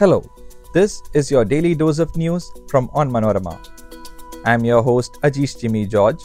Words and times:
Hello, 0.00 0.24
this 0.72 1.02
is 1.12 1.30
your 1.30 1.44
daily 1.44 1.74
dose 1.74 1.98
of 1.98 2.16
news 2.16 2.50
from 2.70 2.88
Onmanorama. 3.00 3.52
I 4.46 4.54
am 4.54 4.64
your 4.64 4.82
host 4.82 5.18
Ajish 5.22 5.60
Jimmy 5.60 5.84
George, 5.84 6.22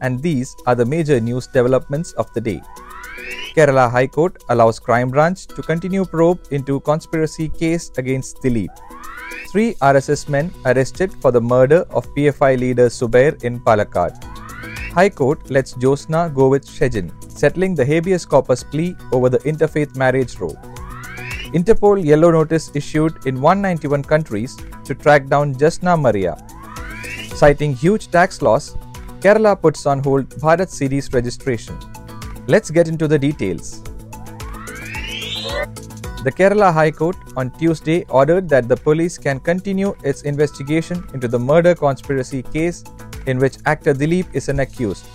and 0.00 0.22
these 0.22 0.54
are 0.64 0.76
the 0.76 0.84
major 0.84 1.18
news 1.18 1.48
developments 1.48 2.12
of 2.12 2.32
the 2.34 2.40
day. 2.40 2.60
Kerala 3.56 3.90
High 3.90 4.06
Court 4.06 4.44
allows 4.50 4.78
Crime 4.78 5.10
Branch 5.10 5.44
to 5.44 5.60
continue 5.60 6.04
probe 6.04 6.38
into 6.52 6.78
conspiracy 6.78 7.48
case 7.48 7.90
against 7.98 8.36
Dileep. 8.44 8.70
Three 9.50 9.74
RSS 9.74 10.28
men 10.28 10.52
arrested 10.64 11.12
for 11.14 11.32
the 11.32 11.40
murder 11.40 11.84
of 11.90 12.06
PFI 12.14 12.56
leader 12.60 12.86
Subair 12.86 13.42
in 13.42 13.58
Palakkad. 13.58 14.22
High 14.92 15.10
Court 15.10 15.50
lets 15.50 15.72
Joisna 15.72 16.32
go 16.32 16.46
with 16.46 16.64
Shejin, 16.64 17.10
settling 17.28 17.74
the 17.74 17.84
habeas 17.84 18.24
corpus 18.24 18.62
plea 18.62 18.94
over 19.10 19.28
the 19.28 19.40
interfaith 19.40 19.96
marriage 19.96 20.38
row. 20.38 20.54
Interpol 21.54 22.04
yellow 22.04 22.32
notice 22.32 22.72
issued 22.74 23.24
in 23.26 23.40
191 23.40 24.02
countries 24.02 24.56
to 24.84 24.94
track 24.94 25.28
down 25.28 25.54
Jasna 25.54 25.98
Maria. 26.00 26.36
Citing 27.36 27.74
huge 27.74 28.10
tax 28.10 28.42
loss, 28.42 28.76
Kerala 29.20 29.60
puts 29.60 29.86
on 29.86 30.02
hold 30.02 30.28
Bharat 30.40 30.68
series 30.68 31.12
registration. 31.12 31.78
Let's 32.48 32.70
get 32.70 32.88
into 32.88 33.06
the 33.06 33.18
details. 33.18 33.82
The 36.24 36.32
Kerala 36.32 36.72
High 36.72 36.90
Court 36.90 37.16
on 37.36 37.50
Tuesday 37.52 38.04
ordered 38.08 38.48
that 38.48 38.66
the 38.66 38.76
police 38.76 39.16
can 39.16 39.38
continue 39.38 39.94
its 40.02 40.22
investigation 40.22 41.04
into 41.14 41.28
the 41.28 41.38
murder 41.38 41.76
conspiracy 41.76 42.42
case 42.42 42.82
in 43.26 43.38
which 43.38 43.58
actor 43.66 43.94
Dileep 43.94 44.26
is 44.34 44.48
an 44.48 44.58
accused. 44.60 45.06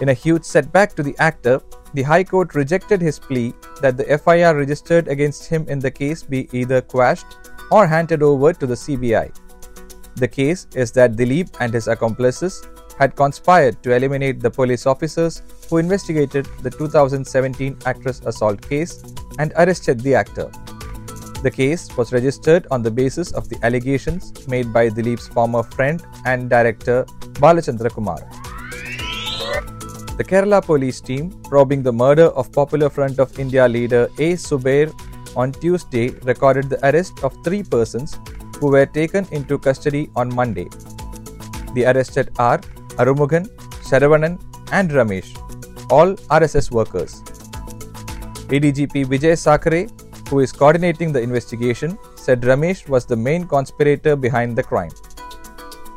In 0.00 0.08
a 0.08 0.14
huge 0.14 0.42
setback 0.42 0.94
to 0.96 1.04
the 1.04 1.16
actor, 1.20 1.60
the 1.94 2.02
High 2.02 2.24
Court 2.24 2.54
rejected 2.54 3.00
his 3.00 3.18
plea 3.18 3.54
that 3.80 3.96
the 3.96 4.18
FIR 4.18 4.56
registered 4.56 5.08
against 5.08 5.48
him 5.48 5.64
in 5.68 5.78
the 5.78 5.90
case 5.90 6.22
be 6.22 6.48
either 6.52 6.80
quashed 6.80 7.26
or 7.70 7.86
handed 7.86 8.22
over 8.22 8.52
to 8.52 8.66
the 8.66 8.74
CBI. 8.74 9.32
The 10.16 10.28
case 10.28 10.66
is 10.74 10.92
that 10.92 11.12
Dileep 11.12 11.56
and 11.60 11.72
his 11.72 11.88
accomplices 11.88 12.66
had 12.98 13.16
conspired 13.16 13.82
to 13.82 13.94
eliminate 13.94 14.40
the 14.40 14.50
police 14.50 14.86
officers 14.86 15.42
who 15.68 15.78
investigated 15.78 16.46
the 16.62 16.70
2017 16.70 17.78
actress 17.86 18.20
assault 18.24 18.60
case 18.68 19.02
and 19.38 19.52
arrested 19.56 20.00
the 20.00 20.14
actor. 20.14 20.50
The 21.42 21.50
case 21.50 21.94
was 21.96 22.12
registered 22.12 22.66
on 22.70 22.82
the 22.82 22.90
basis 22.90 23.32
of 23.32 23.48
the 23.48 23.58
allegations 23.62 24.48
made 24.48 24.72
by 24.72 24.88
Dileep's 24.88 25.28
former 25.28 25.62
friend 25.62 26.02
and 26.24 26.48
director 26.48 27.04
Balachandra 27.34 27.90
Kumar. 27.90 28.18
The 30.16 30.22
Kerala 30.22 30.64
police 30.64 31.00
team, 31.00 31.30
probing 31.42 31.82
the 31.82 31.92
murder 31.92 32.26
of 32.40 32.52
Popular 32.52 32.88
Front 32.88 33.18
of 33.18 33.36
India 33.36 33.66
leader 33.66 34.08
A. 34.18 34.34
Subair 34.34 34.94
on 35.34 35.50
Tuesday, 35.50 36.10
recorded 36.22 36.70
the 36.70 36.78
arrest 36.88 37.24
of 37.24 37.36
three 37.42 37.64
persons 37.64 38.20
who 38.60 38.68
were 38.70 38.86
taken 38.86 39.26
into 39.32 39.58
custody 39.58 40.10
on 40.14 40.32
Monday. 40.32 40.68
The 41.74 41.86
arrested 41.86 42.30
are 42.38 42.58
Arumugan, 42.96 43.48
Sharavanan, 43.88 44.40
and 44.70 44.92
Ramesh, 44.92 45.34
all 45.90 46.14
RSS 46.38 46.70
workers. 46.70 47.20
ADGP 48.54 49.06
Vijay 49.06 49.34
Sakhare, 49.46 49.90
who 50.28 50.38
is 50.38 50.52
coordinating 50.52 51.12
the 51.12 51.20
investigation, 51.20 51.98
said 52.14 52.42
Ramesh 52.42 52.88
was 52.88 53.04
the 53.04 53.16
main 53.16 53.48
conspirator 53.48 54.14
behind 54.14 54.56
the 54.56 54.62
crime. 54.62 54.92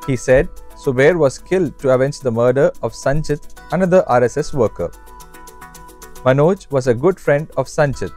He 0.07 0.15
said 0.15 0.49
Subair 0.75 1.15
was 1.15 1.37
killed 1.37 1.77
to 1.79 1.91
avenge 1.91 2.19
the 2.21 2.31
murder 2.31 2.71
of 2.81 2.93
Sanjith, 2.93 3.53
another 3.71 4.03
RSS 4.09 4.53
worker. 4.53 4.91
Manoj 6.25 6.69
was 6.71 6.87
a 6.87 6.93
good 6.93 7.19
friend 7.19 7.49
of 7.57 7.67
Sanjith. 7.67 8.13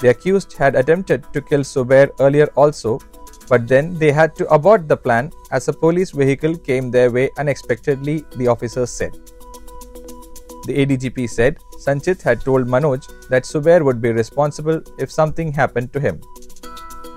The 0.00 0.10
accused 0.10 0.52
had 0.54 0.74
attempted 0.74 1.32
to 1.32 1.40
kill 1.40 1.60
Subair 1.60 2.10
earlier 2.20 2.46
also, 2.56 2.98
but 3.48 3.68
then 3.68 3.98
they 3.98 4.12
had 4.12 4.34
to 4.36 4.46
abort 4.48 4.88
the 4.88 4.96
plan 4.96 5.32
as 5.50 5.68
a 5.68 5.72
police 5.72 6.10
vehicle 6.10 6.56
came 6.56 6.90
their 6.90 7.10
way 7.10 7.30
unexpectedly, 7.38 8.24
the 8.36 8.48
officers 8.48 8.90
said. 8.90 9.12
The 10.66 10.86
ADGP 10.86 11.28
said 11.28 11.58
Sanjith 11.84 12.22
had 12.22 12.40
told 12.40 12.66
Manoj 12.66 13.28
that 13.28 13.42
Subair 13.42 13.84
would 13.84 14.00
be 14.00 14.12
responsible 14.12 14.80
if 14.98 15.10
something 15.10 15.52
happened 15.52 15.92
to 15.92 16.00
him. 16.00 16.20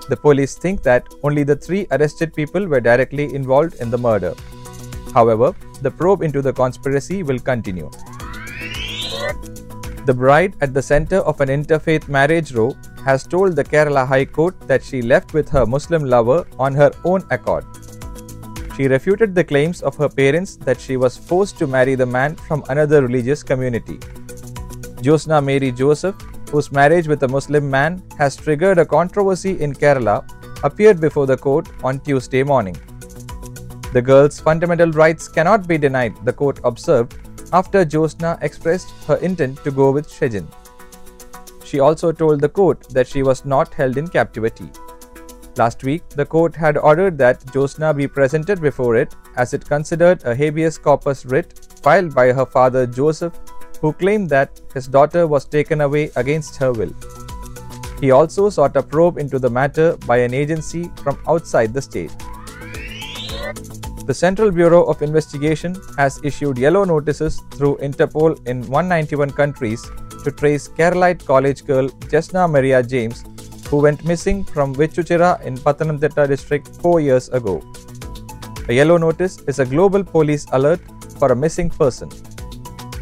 The 0.08 0.16
police 0.16 0.56
think 0.56 0.82
that 0.82 1.06
only 1.22 1.44
the 1.44 1.56
three 1.56 1.86
arrested 1.90 2.34
people 2.34 2.66
were 2.66 2.80
directly 2.80 3.34
involved 3.34 3.74
in 3.80 3.90
the 3.90 3.98
murder. 3.98 4.34
However, 5.16 5.54
the 5.80 5.90
probe 5.90 6.22
into 6.22 6.42
the 6.42 6.52
conspiracy 6.52 7.22
will 7.22 7.38
continue. 7.38 7.90
The 10.08 10.14
bride 10.14 10.54
at 10.60 10.74
the 10.74 10.82
center 10.82 11.20
of 11.30 11.40
an 11.40 11.48
interfaith 11.48 12.06
marriage 12.06 12.52
row 12.52 12.76
has 13.04 13.26
told 13.26 13.56
the 13.56 13.64
Kerala 13.64 14.06
High 14.06 14.26
Court 14.26 14.60
that 14.68 14.84
she 14.84 15.00
left 15.00 15.32
with 15.32 15.48
her 15.48 15.64
Muslim 15.64 16.04
lover 16.04 16.46
on 16.58 16.74
her 16.74 16.90
own 17.04 17.24
accord. 17.30 17.64
She 18.76 18.88
refuted 18.88 19.34
the 19.34 19.42
claims 19.42 19.80
of 19.80 19.96
her 19.96 20.08
parents 20.08 20.56
that 20.68 20.78
she 20.78 20.98
was 20.98 21.16
forced 21.16 21.56
to 21.58 21.66
marry 21.66 21.94
the 21.94 22.04
man 22.04 22.36
from 22.48 22.62
another 22.68 23.00
religious 23.00 23.42
community. 23.42 23.98
Joisna 25.06 25.42
Mary 25.42 25.72
Joseph, 25.72 26.14
whose 26.50 26.70
marriage 26.70 27.08
with 27.08 27.22
a 27.22 27.28
Muslim 27.28 27.70
man 27.70 28.02
has 28.18 28.36
triggered 28.36 28.78
a 28.78 28.84
controversy 28.84 29.58
in 29.62 29.72
Kerala, 29.72 30.18
appeared 30.62 31.00
before 31.00 31.26
the 31.26 31.38
court 31.38 31.68
on 31.82 32.00
Tuesday 32.00 32.42
morning. 32.42 32.76
The 33.96 34.02
girl's 34.02 34.38
fundamental 34.38 34.90
rights 34.92 35.26
cannot 35.26 35.66
be 35.66 35.78
denied, 35.78 36.16
the 36.22 36.32
court 36.34 36.60
observed 36.64 37.14
after 37.54 37.82
Joisna 37.82 38.38
expressed 38.42 38.90
her 39.06 39.16
intent 39.28 39.64
to 39.64 39.70
go 39.70 39.90
with 39.90 40.06
Shejin. 40.06 40.46
She 41.64 41.80
also 41.80 42.12
told 42.12 42.42
the 42.42 42.50
court 42.50 42.90
that 42.90 43.06
she 43.06 43.22
was 43.22 43.46
not 43.46 43.72
held 43.72 43.96
in 43.96 44.06
captivity. 44.06 44.68
Last 45.56 45.82
week, 45.82 46.06
the 46.10 46.26
court 46.26 46.54
had 46.54 46.76
ordered 46.76 47.16
that 47.16 47.40
Joisna 47.54 47.94
be 47.96 48.06
presented 48.06 48.60
before 48.60 48.96
it 48.96 49.16
as 49.36 49.54
it 49.54 49.64
considered 49.64 50.22
a 50.24 50.34
habeas 50.34 50.76
corpus 50.76 51.24
writ 51.24 51.58
filed 51.82 52.14
by 52.14 52.32
her 52.34 52.44
father 52.44 52.86
Joseph, 52.86 53.32
who 53.80 53.94
claimed 53.94 54.28
that 54.28 54.60
his 54.74 54.86
daughter 54.86 55.26
was 55.26 55.46
taken 55.46 55.80
away 55.80 56.10
against 56.16 56.56
her 56.56 56.70
will. 56.70 56.92
He 57.98 58.10
also 58.10 58.50
sought 58.50 58.76
a 58.76 58.82
probe 58.82 59.16
into 59.16 59.38
the 59.38 59.48
matter 59.48 59.96
by 60.06 60.18
an 60.18 60.34
agency 60.34 60.90
from 61.02 61.18
outside 61.26 61.72
the 61.72 61.80
state. 61.80 62.12
The 64.06 64.14
Central 64.14 64.52
Bureau 64.52 64.84
of 64.84 65.02
Investigation 65.02 65.74
has 65.98 66.20
issued 66.22 66.58
yellow 66.58 66.84
notices 66.84 67.40
through 67.54 67.78
Interpol 67.78 68.38
in 68.46 68.60
191 68.70 69.30
countries 69.32 69.82
to 70.22 70.30
trace 70.30 70.68
Keralite 70.68 71.26
college 71.26 71.66
girl 71.66 71.88
Jasna 72.12 72.48
Maria 72.48 72.84
James, 72.84 73.24
who 73.68 73.78
went 73.78 74.04
missing 74.04 74.44
from 74.44 74.76
Vechuchira 74.76 75.42
in 75.42 75.56
Pathanamthitta 75.56 76.28
district 76.28 76.68
four 76.76 77.00
years 77.00 77.28
ago. 77.30 77.60
A 78.68 78.72
yellow 78.74 78.96
notice 78.96 79.40
is 79.48 79.58
a 79.58 79.66
global 79.66 80.04
police 80.04 80.46
alert 80.52 80.80
for 81.18 81.32
a 81.32 81.36
missing 81.36 81.68
person. 81.68 82.08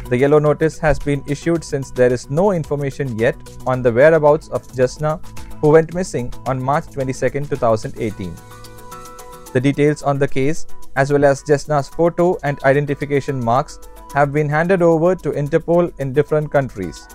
The 0.09 0.17
yellow 0.17 0.39
notice 0.39 0.79
has 0.79 0.97
been 0.97 1.23
issued 1.27 1.63
since 1.63 1.91
there 1.91 2.11
is 2.11 2.31
no 2.31 2.51
information 2.51 3.15
yet 3.19 3.35
on 3.67 3.83
the 3.83 3.91
whereabouts 3.91 4.47
of 4.47 4.67
Jasna, 4.69 5.23
who 5.61 5.69
went 5.69 5.93
missing 5.93 6.33
on 6.47 6.59
March 6.59 6.89
22, 6.91 7.45
2018. 7.45 8.54
The 9.55 9.61
details 9.61 10.03
on 10.03 10.19
the 10.19 10.27
case 10.27 10.67
as 10.97 11.13
well 11.13 11.23
as 11.23 11.41
Jasna's 11.41 11.87
photo 11.87 12.37
and 12.43 12.61
identification 12.63 13.41
marks 13.41 13.79
have 14.13 14.33
been 14.33 14.49
handed 14.49 14.81
over 14.81 15.15
to 15.15 15.31
Interpol 15.31 15.93
in 15.99 16.11
different 16.11 16.51
countries. 16.51 17.07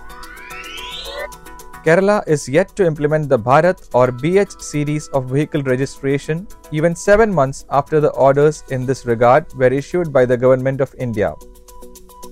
Kerala 1.85 2.27
is 2.27 2.49
yet 2.49 2.75
to 2.77 2.85
implement 2.85 3.29
the 3.29 3.37
Bharat 3.37 3.87
or 3.93 4.07
BH 4.07 4.59
series 4.59 5.07
of 5.09 5.29
vehicle 5.29 5.61
registration 5.61 6.47
even 6.71 6.95
seven 6.95 7.31
months 7.31 7.65
after 7.69 7.99
the 7.99 8.11
orders 8.13 8.63
in 8.71 8.87
this 8.87 9.05
regard 9.05 9.53
were 9.53 9.71
issued 9.81 10.11
by 10.11 10.25
the 10.25 10.35
Government 10.35 10.81
of 10.81 10.95
India. 10.97 11.35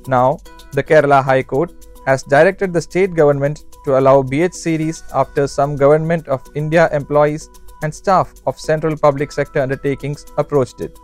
Now, 0.07 0.39
the 0.71 0.81
Kerala 0.81 1.23
High 1.23 1.43
Court 1.43 1.85
has 2.07 2.23
directed 2.23 2.73
the 2.73 2.81
state 2.81 3.13
government 3.13 3.65
to 3.85 3.99
allow 3.99 4.23
BH 4.23 4.55
series 4.55 5.03
after 5.13 5.47
some 5.47 5.75
Government 5.75 6.27
of 6.27 6.41
India 6.55 6.89
employees 6.91 7.51
and 7.81 7.93
staff 7.93 8.33
of 8.45 8.59
central 8.59 8.97
public 8.97 9.31
sector 9.31 9.61
undertakings 9.61 10.25
approached 10.37 10.81
it. 10.81 10.97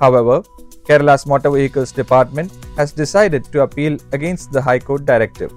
However, 0.00 0.42
Kerala's 0.84 1.26
Motor 1.26 1.50
Vehicles 1.50 1.92
Department 1.92 2.50
has 2.76 2.92
decided 2.92 3.44
to 3.52 3.62
appeal 3.62 3.98
against 4.12 4.52
the 4.52 4.62
High 4.62 4.78
Court 4.78 5.04
directive. 5.04 5.52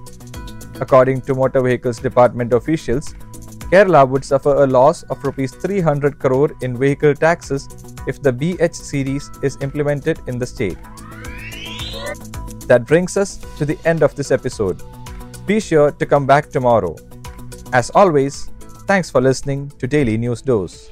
According 0.80 1.22
to 1.22 1.34
Motor 1.34 1.62
Vehicles 1.62 1.98
Department 1.98 2.52
officials, 2.52 3.14
Kerala 3.70 4.06
would 4.06 4.24
suffer 4.24 4.64
a 4.64 4.66
loss 4.66 5.02
of 5.04 5.24
rupees 5.24 5.54
300 5.54 6.18
crore 6.18 6.50
in 6.60 6.76
vehicle 6.76 7.14
taxes 7.14 7.66
if 8.06 8.20
the 8.20 8.32
BH 8.32 8.74
series 8.74 9.30
is 9.42 9.56
implemented 9.62 10.18
in 10.26 10.38
the 10.38 10.46
state. 10.46 10.76
That 12.66 12.84
brings 12.86 13.16
us 13.16 13.38
to 13.56 13.64
the 13.64 13.78
end 13.84 14.02
of 14.02 14.14
this 14.14 14.30
episode. 14.30 14.82
Be 15.46 15.60
sure 15.60 15.90
to 15.92 16.04
come 16.04 16.26
back 16.26 16.50
tomorrow. 16.50 16.96
As 17.72 17.90
always, 17.94 18.50
thanks 18.86 19.10
for 19.10 19.20
listening 19.20 19.70
to 19.78 19.86
Daily 19.86 20.16
News 20.18 20.42
Dose. 20.42 20.88